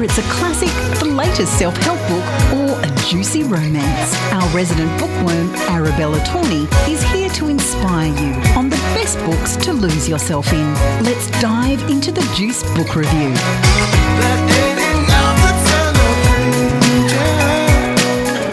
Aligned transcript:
Whether 0.00 0.12
it's 0.12 0.26
a 0.26 0.30
classic, 0.32 0.98
the 0.98 1.04
latest 1.04 1.58
self 1.58 1.76
help 1.76 1.98
book, 2.08 2.24
or 2.54 2.80
a 2.82 2.88
juicy 3.10 3.42
romance, 3.42 4.14
our 4.32 4.48
resident 4.56 4.98
bookworm, 4.98 5.54
Arabella 5.68 6.24
Tourney, 6.24 6.66
is 6.90 7.02
here 7.02 7.28
to 7.28 7.48
inspire 7.48 8.08
you 8.08 8.32
on 8.56 8.70
the 8.70 8.78
best 8.96 9.18
books 9.26 9.56
to 9.56 9.74
lose 9.74 10.08
yourself 10.08 10.50
in. 10.54 10.72
Let's 11.04 11.30
dive 11.42 11.82
into 11.90 12.12
the 12.12 12.22
Juice 12.34 12.62
Book 12.74 12.96
Review. 12.96 13.34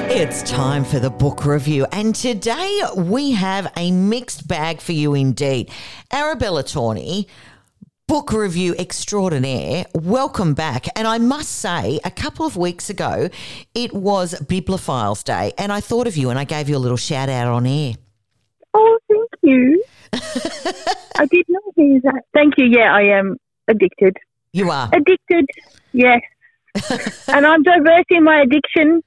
It's 0.09 0.43
time 0.43 0.83
for 0.83 0.99
the 0.99 1.09
book 1.09 1.45
review, 1.45 1.85
and 1.93 2.13
today 2.13 2.81
we 2.97 3.31
have 3.31 3.71
a 3.77 3.93
mixed 3.93 4.49
bag 4.49 4.81
for 4.81 4.91
you 4.91 5.13
indeed. 5.13 5.71
Arabella 6.11 6.63
Tourney, 6.63 7.29
book 8.07 8.31
review 8.31 8.73
extraordinaire, 8.79 9.85
welcome 9.93 10.53
back. 10.53 10.85
And 10.97 11.05
I 11.05 11.17
must 11.17 11.51
say, 11.51 11.99
a 12.05 12.11
couple 12.11 12.45
of 12.45 12.55
weeks 12.55 12.89
ago, 12.89 13.29
it 13.75 13.93
was 13.93 14.33
Bibliophiles 14.35 15.25
Day, 15.25 15.51
and 15.57 15.73
I 15.73 15.81
thought 15.81 16.07
of 16.07 16.15
you 16.15 16.29
and 16.29 16.39
I 16.39 16.45
gave 16.45 16.69
you 16.69 16.77
a 16.77 16.79
little 16.79 16.97
shout 16.97 17.27
out 17.27 17.47
on 17.47 17.65
air. 17.65 17.95
Oh, 18.73 18.97
thank 19.09 19.29
you. 19.43 19.83
I 20.13 21.25
did 21.25 21.45
not 21.49 21.63
hear 21.75 21.99
that. 22.03 22.21
Thank 22.33 22.53
you. 22.57 22.67
Yeah, 22.67 22.95
I 22.95 23.17
am 23.17 23.35
addicted. 23.67 24.15
You 24.53 24.71
are. 24.71 24.89
Addicted, 24.93 25.45
yes. 25.91 26.21
and 27.27 27.45
I'm 27.45 27.61
diverse 27.61 28.05
in 28.09 28.23
my 28.23 28.41
addiction, 28.41 29.03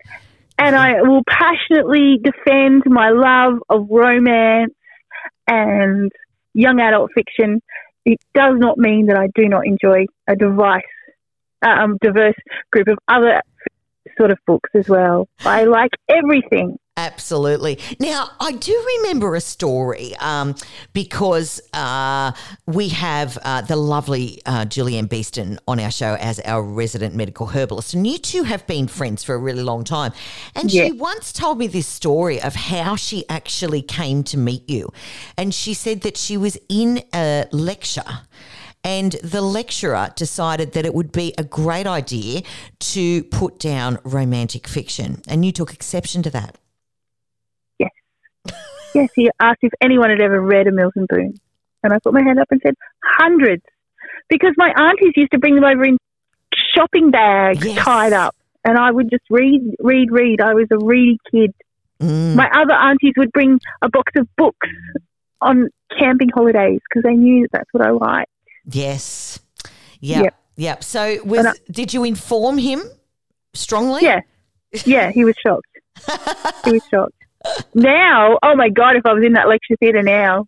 and 0.59 0.77
I 0.77 1.01
will 1.01 1.23
passionately 1.27 2.19
defend 2.23 2.83
my 2.85 3.09
love 3.09 3.61
of 3.71 3.87
romance 3.89 4.75
and 5.49 6.13
young 6.53 6.81
adult 6.81 7.13
fiction. 7.15 7.63
It 8.05 8.21
does 8.35 8.55
not 8.59 8.79
mean 8.79 9.07
that 9.07 9.17
I 9.17 9.29
do 9.35 9.49
not 9.49 9.67
enjoy 9.67 10.07
a 10.27 10.37
device, 10.37 10.83
um, 11.63 11.99
diverse 12.01 12.35
group 12.71 12.89
of 12.89 12.99
other 13.09 13.43
sort 14.17 14.31
of 14.31 14.39
books 14.47 14.71
as 14.75 14.89
well. 14.89 15.29
I 15.45 15.65
like 15.65 15.93
everything. 16.09 16.79
Absolutely. 17.01 17.79
Now, 17.99 18.29
I 18.41 18.53
do 18.53 18.87
remember 18.99 19.35
a 19.35 19.41
story 19.41 20.15
um, 20.17 20.55
because 20.93 21.59
uh, 21.73 22.33
we 22.67 22.89
have 22.89 23.39
uh, 23.43 23.63
the 23.63 23.77
lovely 23.77 24.43
uh, 24.45 24.67
Julianne 24.67 25.09
Beeston 25.09 25.59
on 25.67 25.81
our 25.81 25.91
show 25.91 26.15
as 26.21 26.41
our 26.41 26.63
resident 26.63 27.15
medical 27.15 27.47
herbalist. 27.47 27.95
And 27.95 28.07
you 28.07 28.19
two 28.19 28.43
have 28.43 28.67
been 28.67 28.87
friends 28.87 29.25
for 29.25 29.35
a 29.35 29.39
really 29.39 29.63
long 29.63 29.83
time. 29.83 30.13
And 30.55 30.71
Yeah. 30.71 30.87
she 30.87 30.93
once 30.93 31.33
told 31.33 31.57
me 31.59 31.69
this 31.69 31.87
story 31.87 32.41
of 32.43 32.55
how 32.55 32.97
she 32.97 33.25
actually 33.31 33.81
came 33.81 34.23
to 34.25 34.37
meet 34.37 34.69
you. 34.69 34.93
And 35.39 35.55
she 35.55 35.73
said 35.73 36.03
that 36.03 36.19
she 36.19 36.37
was 36.37 36.59
in 36.69 37.03
a 37.15 37.47
lecture. 37.51 38.21
And 38.85 39.13
the 39.23 39.43
lecturer 39.43 40.11
decided 40.17 40.73
that 40.73 40.85
it 40.85 40.95
would 40.95 41.13
be 41.13 41.35
a 41.39 41.45
great 41.45 41.87
idea 41.87 42.43
to 42.95 43.25
put 43.25 43.59
down 43.59 43.99
romantic 44.05 44.67
fiction. 44.69 45.23
And 45.29 45.45
you 45.47 45.53
took 45.53 45.73
exception 45.73 46.23
to 46.25 46.31
that. 46.31 46.57
Yes, 48.95 49.11
he 49.15 49.31
asked 49.41 49.61
if 49.63 49.73
anyone 49.81 50.11
had 50.11 50.21
ever 50.21 50.41
read 50.41 50.67
a 50.67 50.73
Mills 50.73 50.93
& 50.95 51.09
Boon. 51.09 51.35
And 51.83 51.93
I 51.93 51.99
put 52.03 52.13
my 52.13 52.23
hand 52.23 52.39
up 52.39 52.49
and 52.51 52.61
said, 52.63 52.75
hundreds. 53.03 53.63
Because 54.29 54.53
my 54.57 54.73
aunties 54.77 55.13
used 55.17 55.33
to 55.33 55.39
bring 55.39 55.55
them 55.55 55.65
over 55.65 55.85
in 55.85 55.97
shopping 56.75 57.11
bags 57.11 57.65
Yes. 57.65 57.79
tied 57.85 58.13
up. 58.13 58.35
And 58.65 58.77
I 58.77 58.91
would 58.91 59.11
just 59.11 59.25
read, 59.31 59.63
read, 59.81 60.11
read. 60.11 60.41
I 60.41 60.55
was 60.55 60.67
a 60.71 60.79
ready 60.79 61.19
kid. 61.31 61.53
Mm. 62.01 62.35
My 62.37 62.49
other 62.55 62.75
aunties 62.75 63.15
would 63.17 63.33
bring 63.33 63.59
a 63.83 63.89
box 63.89 64.13
of 64.17 64.29
books 64.37 64.69
on 65.41 65.69
camping 65.99 66.29
holidays 66.35 66.81
because 66.89 67.03
they 67.03 67.15
knew 67.15 67.43
that 67.43 67.51
that's 67.53 67.69
what 67.73 67.87
I 67.87 67.91
liked. 67.91 68.31
Yes. 68.67 69.41
Yep. 70.01 70.25
Yep. 70.25 70.35
Yep. 70.57 70.85
So 70.85 71.17
was 71.25 71.47
I- 71.47 71.53
did 71.71 71.95
you 71.95 72.05
inform 72.05 72.59
him 72.59 72.83
strongly? 73.55 74.03
Yeah. 74.03 74.21
Yeah, 74.85 75.11
he 75.11 75.25
was 75.25 75.35
shocked. 75.45 75.67
he 76.65 76.73
was 76.73 76.83
shocked. 76.91 77.15
Now, 77.75 78.39
oh 78.43 78.55
my 78.57 78.69
God, 78.69 78.97
if 78.97 79.07
I 79.07 79.13
was 79.13 79.23
in 79.25 79.35
that 79.35 79.49
lecture 79.49 79.77
theatre 79.81 80.03
now, 80.03 80.47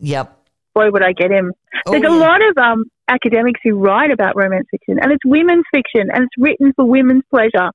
Yep. 0.00 0.36
boy, 0.74 0.90
would 0.90 1.02
I 1.02 1.12
get 1.12 1.30
him. 1.30 1.52
Oh, 1.86 1.92
There's 1.92 2.02
a 2.04 2.06
yeah. 2.06 2.20
lot 2.20 2.40
of 2.48 2.56
um, 2.58 2.84
academics 3.08 3.60
who 3.64 3.76
write 3.76 4.10
about 4.10 4.36
romance 4.36 4.66
fiction, 4.70 4.98
and 5.00 5.12
it's 5.12 5.24
women's 5.24 5.64
fiction, 5.72 6.08
and 6.12 6.24
it's 6.24 6.34
written 6.38 6.72
for 6.74 6.84
women's 6.84 7.22
pleasure. 7.30 7.70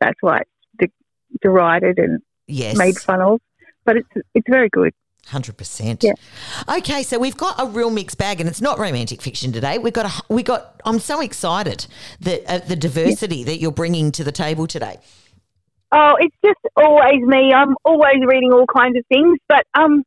That's 0.00 0.16
why 0.20 0.38
it's 0.38 0.50
de- 0.92 1.38
derided 1.42 1.98
and 1.98 2.20
Yes. 2.46 2.76
made 2.76 2.96
fun 2.98 3.20
of. 3.20 3.40
But 3.84 3.96
it's 3.98 4.08
it's 4.34 4.46
very 4.48 4.68
good. 4.68 4.92
Hundred 5.28 5.56
percent. 5.56 6.04
Yeah. 6.04 6.12
Okay, 6.68 7.02
so 7.02 7.18
we've 7.18 7.36
got 7.36 7.54
a 7.60 7.66
real 7.66 7.90
mixed 7.90 8.16
bag, 8.18 8.40
and 8.40 8.48
it's 8.48 8.60
not 8.60 8.78
romantic 8.78 9.20
fiction 9.22 9.50
today. 9.52 9.78
We've 9.78 9.92
got 9.92 10.06
a, 10.06 10.32
we 10.32 10.42
got. 10.42 10.80
I'm 10.84 10.98
so 11.00 11.20
excited 11.20 11.86
that 12.20 12.44
uh, 12.48 12.58
the 12.66 12.76
diversity 12.76 13.42
that 13.44 13.58
you're 13.58 13.72
bringing 13.72 14.12
to 14.12 14.24
the 14.24 14.30
table 14.32 14.66
today. 14.68 14.98
Oh, 15.98 16.16
it's 16.20 16.36
just 16.44 16.60
always 16.76 17.22
me. 17.22 17.54
I'm 17.54 17.74
always 17.82 18.18
reading 18.26 18.52
all 18.52 18.66
kinds 18.66 18.98
of 18.98 19.06
things. 19.08 19.38
But 19.48 19.64
um, 19.72 20.04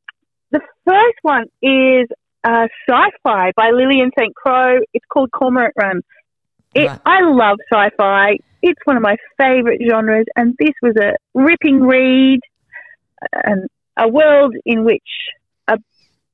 the 0.52 0.62
first 0.86 1.18
one 1.24 1.46
is 1.64 2.08
uh, 2.44 2.68
sci-fi 2.88 3.52
by 3.56 3.72
Lillian 3.72 4.12
St. 4.18 4.36
Croix. 4.36 4.78
It's 4.94 5.06
called 5.12 5.32
Cormorant 5.32 5.74
Run. 5.76 6.02
It, 6.76 6.86
Right. 6.86 7.00
I 7.08 7.22
love 7.22 7.58
sci-fi. 7.74 8.38
It's 8.62 8.80
one 8.86 8.98
of 8.98 9.02
my 9.02 9.18
favourite 9.40 9.82
genres, 9.90 10.28
and 10.36 10.56
this 10.60 10.76
was 10.84 10.96
a 10.96 11.16
ripping 11.34 11.82
read. 11.82 12.42
And 13.34 13.68
a 13.98 14.08
world 14.08 14.56
in 14.66 14.86
which 14.86 15.02
a 15.68 15.80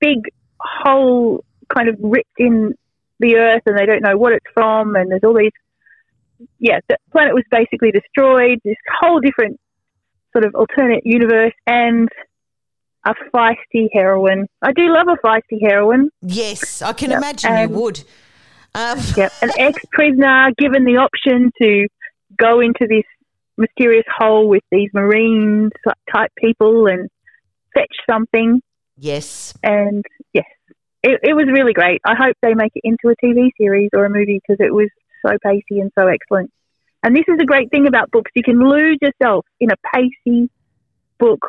big 0.02 0.20
hole 0.60 1.46
kind 1.74 1.88
of 1.88 1.96
ripped 2.02 2.38
in 2.38 2.74
the 3.22 3.38
earth, 3.38 3.62
and 3.66 3.78
they 3.78 3.86
don't 3.86 4.02
know 4.02 4.18
what 4.18 4.34
it's 4.34 4.46
from, 4.54 4.96
and 4.98 5.10
there's 5.10 5.24
all 5.24 5.34
these 5.34 5.52
yeah, 6.60 6.80
the 6.90 6.98
planet 7.12 7.34
was 7.34 7.44
basically 7.52 7.92
destroyed. 7.92 8.60
This 8.64 8.78
whole 9.00 9.20
different 9.20 9.60
sort 10.34 10.46
of 10.46 10.56
alternate 10.56 11.04
universe, 11.06 11.54
and 11.68 12.10
a 13.06 13.14
feisty 13.34 13.88
heroine. 13.94 14.48
I 14.62 14.72
do 14.74 14.90
love 14.92 15.08
a 15.08 15.16
feisty 15.26 15.60
heroine. 15.62 16.10
Yes, 16.22 16.82
I 16.82 16.94
can 16.94 17.12
Yep. 17.12 17.18
imagine 17.20 17.52
Um, 17.54 17.60
you 17.62 17.70
would. 17.80 18.04
Um, 18.74 19.00
Yep, 19.18 19.32
an 19.44 19.50
ex-prisoner 19.58 20.52
given 20.58 20.86
the 20.86 20.98
option 20.98 21.52
to 21.62 21.88
go 22.38 22.60
into 22.60 22.88
this 22.90 23.04
mysterious 23.58 24.04
hole 24.14 24.50
with 24.50 24.64
these 24.72 24.90
marine 24.94 25.70
type 26.14 26.32
people 26.38 26.88
and 26.88 27.08
fetch 27.74 27.96
something. 28.10 28.62
yes. 28.98 29.54
And 29.64 30.04
yes, 30.34 30.46
it, 31.04 31.20
it 31.24 31.34
was 31.36 31.46
really 31.48 31.72
great. 31.74 32.02
I 32.06 32.16
hope 32.16 32.36
they 32.42 32.54
make 32.56 32.72
it 32.76 32.82
into 32.84 33.14
a 33.14 33.26
TV 33.26 33.52
series 33.58 33.92
or 33.94 34.06
a 34.06 34.10
movie 34.10 34.42
because 34.46 34.58
it 34.60 34.74
was 34.74 34.90
so 35.26 35.38
pacey 35.44 35.80
and 35.80 35.92
so 35.98 36.08
excellent. 36.08 36.52
And 37.04 37.16
this 37.16 37.26
is 37.28 37.38
a 37.40 37.46
great 37.46 37.70
thing 37.70 37.88
about 37.88 38.12
books. 38.12 38.32
You 38.36 38.44
can 38.44 38.60
lose 38.60 38.98
yourself 39.02 39.46
in 39.60 39.70
a 39.72 39.76
pacey 39.94 40.50
book 41.20 41.46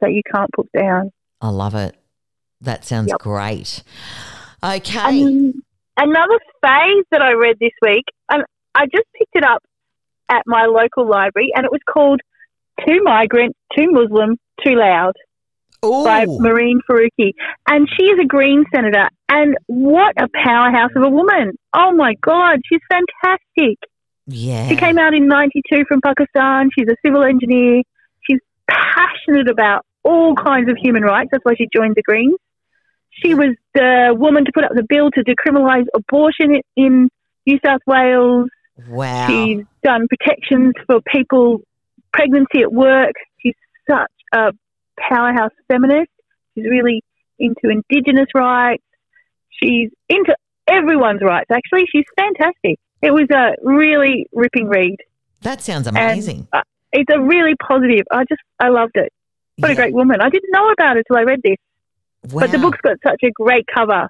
that 0.00 0.12
you 0.12 0.22
can't 0.34 0.50
put 0.54 0.70
down. 0.72 1.10
I 1.40 1.48
love 1.48 1.74
it. 1.74 1.96
That 2.60 2.84
sounds 2.84 3.08
Yep. 3.08 3.20
great. 3.20 3.82
Okay. 4.62 4.98
Um, 5.24 5.62
another 5.96 6.38
phase 6.62 7.04
that 7.10 7.22
I 7.22 7.32
read 7.32 7.56
this 7.58 7.72
week, 7.80 8.04
and 8.30 8.44
I 8.74 8.84
just 8.86 9.06
picked 9.18 9.34
it 9.34 9.44
up 9.44 9.62
at 10.28 10.42
my 10.46 10.66
local 10.66 11.08
library, 11.08 11.50
and 11.54 11.64
it 11.64 11.72
was 11.72 11.80
called 11.90 12.20
Too 12.86 13.02
Migrant, 13.02 13.56
Too 13.76 13.90
Muslim, 13.90 14.38
Too 14.64 14.74
Loud 14.74 15.14
by 15.82 16.24
Ooh. 16.24 16.38
Mehreen 16.38 16.80
Faruqi. 16.88 17.32
And 17.68 17.88
she 17.96 18.04
is 18.04 18.18
a 18.22 18.26
Green 18.26 18.64
senator, 18.74 19.08
and 19.32 19.56
what 19.66 20.12
a 20.20 20.26
powerhouse 20.44 20.90
of 20.96 21.02
a 21.04 21.08
woman. 21.08 21.52
Oh 21.74 21.92
my 21.94 22.14
God, 22.20 22.58
she's 22.68 22.80
fantastic. 22.90 23.78
yeah. 24.26 24.68
She 24.68 24.76
came 24.76 24.98
out 24.98 25.14
in 25.14 25.28
92 25.28 25.84
from 25.88 26.00
Pakistan. 26.00 26.70
She's 26.76 26.88
a 26.88 26.96
civil 27.06 27.22
engineer. 27.22 27.82
She's 28.28 28.40
passionate 28.68 29.48
about 29.48 29.86
all 30.02 30.34
kinds 30.34 30.68
of 30.70 30.76
human 30.82 31.02
rights. 31.02 31.28
That's 31.30 31.44
why 31.44 31.54
she 31.56 31.68
joined 31.74 31.94
the 31.94 32.02
Greens. 32.02 32.36
She 33.10 33.34
was 33.34 33.54
the 33.74 34.14
woman 34.18 34.44
to 34.46 34.52
put 34.52 34.64
up 34.64 34.72
the 34.74 34.84
bill 34.88 35.10
to 35.12 35.22
decriminalise 35.24 35.86
abortion 35.94 36.60
in- 36.76 37.08
New 37.46 37.58
South 37.64 37.80
Wales. 37.86 38.48
wow. 38.88 39.26
She's 39.26 39.64
done 39.82 40.06
protections 40.08 40.74
for 40.86 41.00
people, 41.12 41.62
pregnancy 42.12 42.60
at 42.62 42.70
work. 42.72 43.14
She's 43.42 43.54
such 43.90 44.12
a 44.34 44.52
powerhouse 44.98 45.50
feminist. 45.66 46.10
She's 46.54 46.66
really 46.66 47.02
into 47.38 47.70
Indigenous 47.70 48.28
rights. 48.34 48.82
She's 49.62 49.90
into 50.08 50.34
everyone's 50.66 51.20
rights, 51.22 51.50
actually. 51.50 51.84
She's 51.92 52.04
fantastic. 52.16 52.78
It 53.02 53.12
was 53.12 53.26
a 53.32 53.52
really 53.62 54.26
ripping 54.32 54.68
read. 54.68 54.96
that 55.42 55.62
sounds 55.62 55.86
amazing. 55.86 56.46
uh, 56.52 56.62
It's 56.92 57.10
a 57.12 57.20
really 57.20 57.54
positive. 57.66 58.04
I 58.10 58.24
just, 58.28 58.40
I 58.58 58.68
loved 58.68 58.92
it. 58.96 59.12
What 59.56 59.68
Yeah. 59.68 59.72
a 59.72 59.76
great 59.76 59.94
woman. 59.94 60.20
I 60.20 60.28
didn't 60.28 60.50
know 60.52 60.70
about 60.70 60.96
it 60.96 61.04
till 61.06 61.16
I 61.16 61.22
read 61.22 61.40
this. 61.42 61.56
Wow. 62.30 62.40
But 62.42 62.52
the 62.52 62.58
book's 62.58 62.80
got 62.82 62.96
such 63.06 63.20
a 63.24 63.30
great 63.30 63.64
cover. 63.74 64.08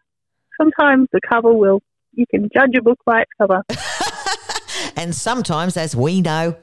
Sometimes 0.61 1.09
the 1.13 1.21
cover 1.29 1.53
will, 1.53 1.81
you 2.15 2.27
can 2.31 2.49
judge 2.53 2.75
a 2.77 2.83
book 2.83 2.99
by 3.07 3.23
its 3.23 3.31
cover. 3.39 3.63
and 4.97 5.15
sometimes, 5.15 5.77
as 5.77 5.95
we 5.95 6.21
know 6.21 6.57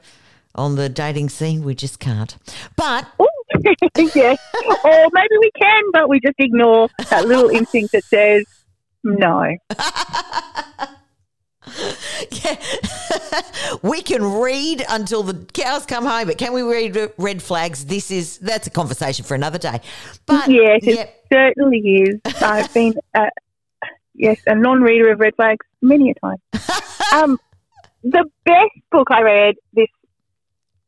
on 0.54 0.76
the 0.76 0.88
dating 0.88 1.28
scene, 1.30 1.62
we 1.64 1.74
just 1.74 1.98
can't. 1.98 2.36
But 2.76 3.06
yes. 3.96 4.38
Or 4.84 5.08
maybe 5.12 5.36
we 5.40 5.50
can, 5.60 5.82
but 5.92 6.08
we 6.08 6.20
just 6.20 6.36
ignore 6.38 6.88
that 7.10 7.26
little 7.26 7.48
instinct 7.48 7.92
that 7.92 8.04
says 8.04 8.44
no. 9.04 9.56
yeah, 12.30 12.56
we 13.82 14.02
can 14.02 14.22
read 14.22 14.84
until 14.88 15.22
the 15.22 15.34
cows 15.52 15.86
come 15.86 16.04
home, 16.04 16.26
but 16.26 16.38
can 16.38 16.52
we 16.52 16.62
read 16.62 17.12
red 17.18 17.42
flags? 17.42 17.86
This 17.86 18.10
is 18.10 18.38
that's 18.38 18.66
a 18.66 18.70
conversation 18.70 19.24
for 19.24 19.34
another 19.34 19.58
day. 19.58 19.80
But 20.26 20.48
yes, 20.48 20.80
it 20.82 21.24
certainly 21.32 21.78
is. 21.78 22.20
I've 22.42 22.72
been, 22.74 22.94
uh, 23.14 23.26
yes, 24.14 24.38
a 24.46 24.54
non-reader 24.54 25.12
of 25.12 25.20
red 25.20 25.34
flags 25.36 25.64
many 25.82 26.10
a 26.10 26.14
time. 26.14 26.38
um, 27.14 27.38
the 28.02 28.24
best 28.44 28.90
book 28.90 29.08
I 29.10 29.22
read 29.22 29.54
this 29.72 29.88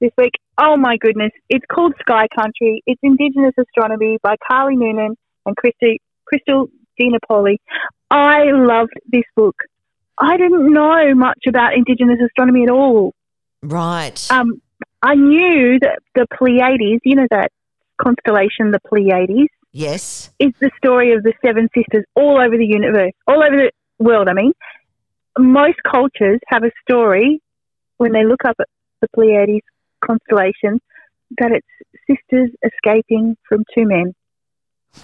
this 0.00 0.12
week. 0.16 0.32
Oh 0.58 0.76
my 0.76 0.96
goodness! 0.98 1.32
It's 1.48 1.64
called 1.70 1.94
Sky 2.00 2.26
Country. 2.34 2.82
It's 2.86 3.00
Indigenous 3.02 3.54
Astronomy 3.58 4.18
by 4.22 4.36
Karlie 4.50 4.76
Noonan 4.76 5.16
and 5.46 5.56
Christy, 5.56 6.00
Krystal 6.30 6.68
De 6.98 7.08
Napoli. 7.08 7.60
I 8.10 8.50
loved 8.52 8.92
this 9.10 9.24
book. 9.36 9.56
I 10.18 10.36
didn't 10.36 10.72
know 10.72 11.14
much 11.14 11.44
about 11.48 11.74
Indigenous 11.74 12.18
astronomy 12.24 12.64
at 12.64 12.70
all. 12.70 13.14
Right. 13.62 14.30
Um, 14.30 14.60
I 15.02 15.14
knew 15.14 15.78
that 15.80 16.00
the 16.14 16.26
Pleiades, 16.36 17.00
you 17.04 17.16
know 17.16 17.26
that 17.30 17.50
constellation, 18.00 18.70
the 18.70 18.80
Pleiades. 18.86 19.50
Yes. 19.72 20.30
Is 20.38 20.52
the 20.60 20.70
story 20.76 21.12
of 21.14 21.22
the 21.22 21.32
seven 21.44 21.68
sisters 21.74 22.04
all 22.16 22.40
over 22.40 22.56
the 22.56 22.66
universe, 22.66 23.12
all 23.26 23.42
over 23.42 23.56
the 23.56 23.70
world. 23.98 24.28
I 24.28 24.32
mean, 24.32 24.52
most 25.38 25.78
cultures 25.88 26.40
have 26.48 26.64
a 26.64 26.70
story 26.82 27.40
when 27.98 28.12
they 28.12 28.24
look 28.24 28.44
up 28.44 28.56
at 28.58 28.66
the 29.00 29.08
Pleiades 29.14 29.64
constellation 30.04 30.80
that 31.38 31.52
it's 31.52 31.66
sisters 32.08 32.50
escaping 32.64 33.36
from 33.48 33.64
two 33.74 33.86
men. 33.86 34.14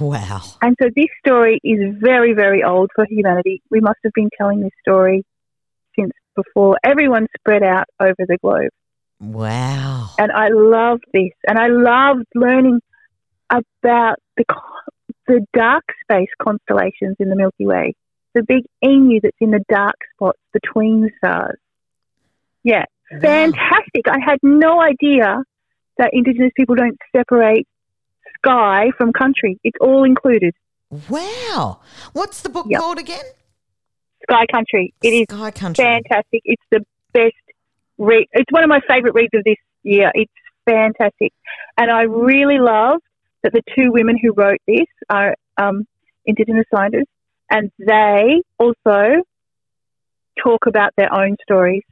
Wow. 0.00 0.42
And 0.60 0.76
so 0.80 0.88
this 0.94 1.08
story 1.24 1.60
is 1.64 1.94
very, 1.98 2.34
very 2.34 2.62
old 2.62 2.90
for 2.94 3.06
humanity. 3.08 3.62
We 3.70 3.80
must 3.80 3.98
have 4.04 4.12
been 4.14 4.30
telling 4.36 4.60
this 4.60 4.72
story 4.80 5.24
since 5.98 6.12
before 6.34 6.76
everyone 6.84 7.28
spread 7.38 7.62
out 7.62 7.86
over 8.00 8.14
the 8.18 8.38
globe. 8.42 8.70
Wow. 9.20 10.10
And 10.18 10.30
I 10.30 10.48
love 10.48 11.00
this. 11.12 11.32
And 11.48 11.58
I 11.58 11.68
loved 11.68 12.26
learning 12.34 12.80
about 13.50 14.16
the, 14.36 14.44
the 15.26 15.46
dark 15.54 15.84
space 16.02 16.28
constellations 16.42 17.16
in 17.18 17.30
the 17.30 17.36
Milky 17.36 17.66
Way. 17.66 17.94
The 18.34 18.42
big 18.42 18.64
emu 18.84 19.20
that's 19.22 19.36
in 19.40 19.50
the 19.50 19.64
dark 19.68 19.96
spots 20.14 20.40
between 20.52 21.00
the 21.00 21.10
stars. 21.16 21.58
Yeah. 22.62 22.84
Wow. 23.10 23.20
Fantastic. 23.20 24.08
I 24.08 24.18
had 24.22 24.38
no 24.42 24.82
idea 24.82 25.42
that 25.96 26.10
Indigenous 26.12 26.52
people 26.54 26.74
don't 26.74 26.98
separate 27.16 27.66
sky 28.46 28.86
from 28.96 29.12
country. 29.12 29.58
It's 29.64 29.76
all 29.80 30.04
included. 30.04 30.54
Wow. 31.08 31.80
What's 32.12 32.42
the 32.42 32.48
book 32.48 32.66
Yep. 32.68 32.80
called 32.80 32.98
again? 32.98 33.24
Sky 34.22 34.46
Country. 34.52 34.94
It 35.02 35.12
is 35.12 35.26
Sky 35.30 35.50
Country. 35.50 35.84
fantastic. 35.84 36.42
It's 36.44 36.62
the 36.70 36.84
best 37.12 37.34
read. 37.98 38.26
It's 38.32 38.50
one 38.50 38.62
of 38.64 38.68
my 38.68 38.80
favourite 38.88 39.14
reads 39.14 39.34
of 39.34 39.42
this 39.44 39.56
year. 39.82 40.10
It's 40.14 40.32
fantastic, 40.64 41.32
and 41.76 41.90
I 41.90 42.02
really 42.02 42.58
love 42.58 43.00
that 43.42 43.52
the 43.52 43.62
two 43.76 43.92
women 43.92 44.16
who 44.20 44.32
wrote 44.32 44.58
this 44.66 44.86
are 45.10 45.34
um, 45.58 45.86
Indigenous 46.24 46.64
scientists, 46.74 47.10
and 47.50 47.70
they 47.78 48.42
also 48.58 49.22
talk 50.42 50.66
about 50.66 50.92
their 50.96 51.12
own 51.12 51.36
stories. 51.42 51.82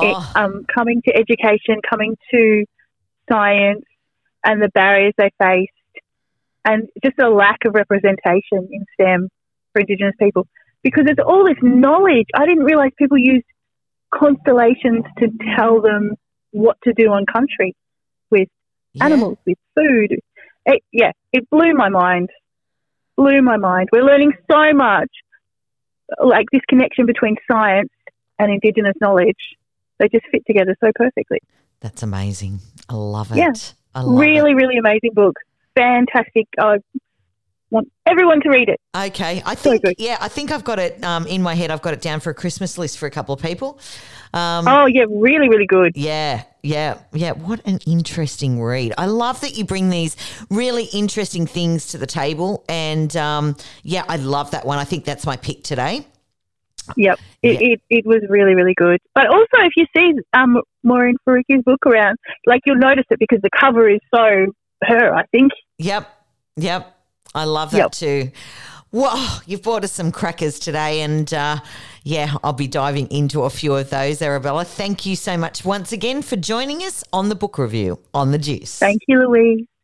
It, 0.00 0.14
Oh, 0.16 0.32
um, 0.34 0.64
coming 0.74 1.02
to 1.06 1.14
education, 1.14 1.80
coming 1.88 2.16
to 2.32 2.64
science, 3.30 3.84
and 4.44 4.62
the 4.62 4.68
barriers 4.68 5.14
they 5.16 5.30
faced, 5.40 5.70
and 6.64 6.88
just 7.04 7.18
a 7.18 7.28
lack 7.28 7.64
of 7.64 7.74
representation 7.74 8.68
in 8.70 8.84
STEM 8.94 9.28
for 9.72 9.80
Indigenous 9.80 10.14
people. 10.18 10.46
Because 10.82 11.04
there's 11.04 11.24
all 11.24 11.44
this 11.44 11.58
knowledge. 11.62 12.26
I 12.34 12.44
didn't 12.46 12.64
realize 12.64 12.90
people 12.98 13.18
used 13.18 13.46
constellations 14.12 15.04
to 15.18 15.28
tell 15.56 15.80
them 15.80 16.12
what 16.50 16.76
to 16.84 16.92
do 16.92 17.08
on 17.12 17.24
country 17.24 17.74
with 18.30 18.48
yeah. 18.92 19.04
animals, 19.04 19.38
with 19.46 19.58
food. 19.74 20.18
It, 20.66 20.82
yeah, 20.92 21.12
it 21.32 21.48
blew 21.50 21.72
my 21.74 21.88
mind. 21.88 22.30
Blew 23.16 23.42
my 23.42 23.56
mind. 23.56 23.88
We're 23.92 24.04
learning 24.04 24.32
so 24.50 24.72
much, 24.72 25.10
like 26.22 26.46
this 26.52 26.62
connection 26.68 27.06
between 27.06 27.36
science 27.50 27.90
and 28.38 28.50
Indigenous 28.50 28.94
knowledge. 29.00 29.36
They 29.98 30.08
just 30.08 30.26
fit 30.32 30.42
together 30.46 30.76
so 30.80 30.90
perfectly. 30.94 31.38
That's 31.80 32.02
amazing. 32.02 32.60
I 32.88 32.94
love 32.94 33.30
it. 33.32 33.36
Yeah. 33.36 33.52
I 33.94 34.02
love 34.02 34.18
Really, 34.18 34.54
really 34.54 34.76
amazing 34.78 35.12
book. 35.14 35.36
Fantastic. 35.76 36.48
I 36.58 36.78
want 37.70 37.90
everyone 38.06 38.40
to 38.42 38.50
read 38.50 38.68
it. 38.68 38.80
it. 38.94 39.08
Okay. 39.08 39.42
I 39.44 39.54
think, 39.54 39.82
good. 39.82 39.94
yeah, 39.98 40.18
I 40.20 40.28
think 40.28 40.50
I've 40.50 40.64
got 40.64 40.78
it 40.78 41.02
um, 41.02 41.26
in 41.26 41.42
my 41.42 41.54
head. 41.54 41.70
I've 41.70 41.82
got 41.82 41.94
it 41.94 42.02
down 42.02 42.20
for 42.20 42.30
a 42.30 42.34
Christmas 42.34 42.78
list 42.78 42.98
for 42.98 43.06
a 43.06 43.10
couple 43.10 43.34
of 43.34 43.40
people. 43.40 43.78
Um, 44.34 44.68
Oh, 44.68 44.86
yeah, 44.86 45.04
really, 45.08 45.48
really 45.48 45.66
good. 45.66 45.92
Yeah, 45.96 46.44
yeah, 46.62 46.98
yeah. 47.12 47.32
What 47.32 47.66
an 47.66 47.78
interesting 47.86 48.62
read. 48.62 48.92
I 48.98 49.06
love 49.06 49.40
that 49.40 49.56
you 49.56 49.64
bring 49.64 49.88
these 49.88 50.16
really 50.50 50.84
interesting 50.92 51.46
things 51.46 51.88
to 51.88 51.98
the 51.98 52.06
table. 52.06 52.64
And 52.68 53.14
um, 53.16 53.56
yeah, 53.82 54.04
I 54.08 54.16
love 54.16 54.50
that 54.52 54.66
one. 54.66 54.78
I 54.78 54.84
think 54.84 55.04
that's 55.04 55.26
my 55.26 55.36
pick 55.36 55.64
today. 55.64 56.06
Yep. 56.96 57.20
It, 57.42 57.60
Yeah. 57.60 57.68
it, 57.72 57.80
it 57.90 58.06
was 58.06 58.22
really, 58.28 58.54
really 58.54 58.74
good. 58.74 59.00
But 59.14 59.26
also, 59.28 59.58
if 59.64 59.72
you 59.76 59.86
see 59.96 60.12
um, 60.34 60.60
Mehreen 60.84 61.14
Faruqi's 61.26 61.62
book 61.64 61.86
around, 61.86 62.16
like 62.46 62.60
you'll 62.66 62.76
notice 62.76 63.04
it 63.10 63.18
because 63.18 63.40
the 63.42 63.50
cover 63.58 63.88
is 63.88 64.00
so 64.14 64.46
her, 64.84 65.14
I 65.14 65.24
think. 65.26 65.52
Yep, 65.78 66.08
yep. 66.56 66.96
I 67.34 67.44
love 67.44 67.70
that 67.70 67.78
Yep. 67.78 67.92
too. 67.92 68.30
Whoa, 68.90 69.38
you've 69.46 69.62
brought 69.62 69.84
us 69.84 69.92
some 69.92 70.12
crackers 70.12 70.58
today. 70.58 71.00
And 71.00 71.32
uh, 71.32 71.60
yeah, 72.02 72.34
I'll 72.44 72.52
be 72.52 72.68
diving 72.68 73.10
into 73.10 73.44
a 73.44 73.50
few 73.50 73.74
of 73.74 73.88
those, 73.88 74.20
Arabella. 74.20 74.64
Thank 74.66 75.06
you 75.06 75.16
so 75.16 75.38
much 75.38 75.64
once 75.64 75.92
again 75.92 76.20
for 76.20 76.36
joining 76.36 76.82
us 76.82 77.02
on 77.10 77.30
the 77.30 77.34
book 77.34 77.56
review 77.56 77.98
on 78.12 78.32
the 78.32 78.38
juice. 78.38 78.78
Thank 78.78 79.00
you, 79.08 79.26
Louise. 79.26 79.66